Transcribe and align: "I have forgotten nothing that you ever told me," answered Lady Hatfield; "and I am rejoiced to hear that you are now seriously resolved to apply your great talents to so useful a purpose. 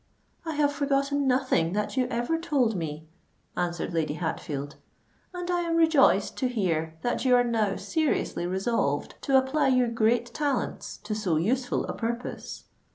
"I 0.47 0.53
have 0.55 0.73
forgotten 0.73 1.27
nothing 1.27 1.73
that 1.73 1.95
you 1.95 2.07
ever 2.09 2.39
told 2.39 2.75
me," 2.75 3.07
answered 3.55 3.93
Lady 3.93 4.15
Hatfield; 4.15 4.77
"and 5.31 5.51
I 5.51 5.59
am 5.61 5.75
rejoiced 5.75 6.35
to 6.37 6.47
hear 6.47 6.97
that 7.03 7.23
you 7.23 7.35
are 7.35 7.43
now 7.43 7.75
seriously 7.75 8.47
resolved 8.47 9.13
to 9.21 9.37
apply 9.37 9.67
your 9.67 9.89
great 9.89 10.33
talents 10.33 10.97
to 11.03 11.13
so 11.13 11.35
useful 11.37 11.85
a 11.85 11.93
purpose. 11.93 12.63